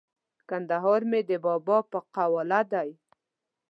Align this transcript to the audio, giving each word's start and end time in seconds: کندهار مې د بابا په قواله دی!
کندهار 0.49 1.01
مې 1.09 1.21
د 1.29 1.31
بابا 1.45 1.77
په 1.91 1.99
قواله 2.15 2.61
دی! 2.71 2.89